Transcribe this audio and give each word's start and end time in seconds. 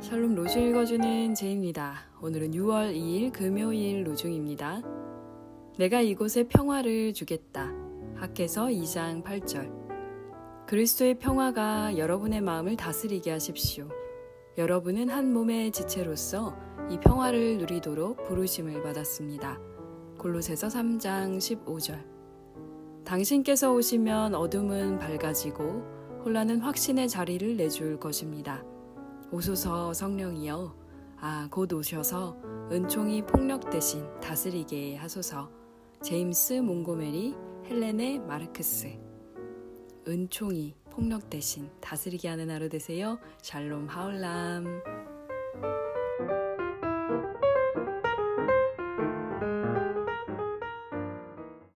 샬롬 0.00 0.34
로주 0.34 0.58
읽어주는 0.58 1.34
제입니다. 1.34 2.06
오늘은 2.22 2.52
6월 2.52 2.94
2일 2.94 3.32
금요일 3.34 4.06
로중입니다. 4.06 4.80
내가 5.76 6.00
이곳에 6.00 6.44
평화를 6.44 7.12
주겠다. 7.12 7.70
학계서 8.16 8.68
2장 8.68 9.22
8절. 9.22 10.66
그리스도의 10.66 11.18
평화가 11.18 11.98
여러분의 11.98 12.40
마음을 12.40 12.76
다스리게 12.76 13.30
하십시오. 13.30 13.90
여러분은 14.56 15.10
한 15.10 15.34
몸의 15.34 15.70
지체로서 15.70 16.56
이 16.90 16.98
평화를 16.98 17.58
누리도록 17.58 18.24
부르심을 18.24 18.82
받았습니다. 18.82 19.60
골로새서 20.16 20.68
3장 20.68 21.36
15절. 21.36 22.02
당신께서 23.04 23.74
오시면 23.74 24.34
어둠은 24.34 24.98
밝아지고 24.98 26.22
혼란은 26.24 26.60
확신의 26.60 27.06
자리를 27.06 27.58
내줄 27.58 28.00
것입니다. 28.00 28.64
오소서 29.32 29.92
성령이여 29.94 30.76
아 31.20 31.48
곧 31.50 31.72
오셔서 31.72 32.36
은총이 32.72 33.26
폭력 33.26 33.68
대신 33.70 34.08
다스리게 34.20 34.96
하소서. 34.96 35.50
제임스 36.02 36.54
몽고메리 36.54 37.36
헬레네 37.66 38.20
마르크스. 38.20 38.98
은총이 40.08 40.74
폭력 40.90 41.28
대신 41.28 41.70
다스리게 41.80 42.28
하는 42.28 42.50
하루 42.50 42.68
되세요. 42.68 43.18
샬롬 43.42 43.86
하울람 43.88 44.82